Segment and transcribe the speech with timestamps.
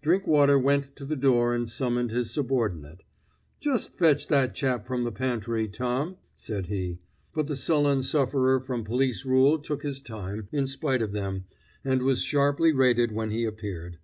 [0.00, 3.02] Drinkwater went to the door and summoned his subordinate.
[3.60, 6.98] "Just fetch that chap from the pantry, Tom," said he;
[7.34, 11.44] but the sullen sufferer from police rule took his time, in spite of them,
[11.84, 13.98] and was sharply rated when he appeared.